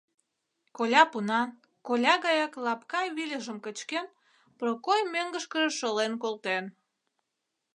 [0.77, 1.49] Коля пунан,
[1.87, 4.07] коля гаяк лапка вӱльыжым кычкен,
[4.59, 6.65] Прокой мӧҥгышкыжӧ шолен колтен.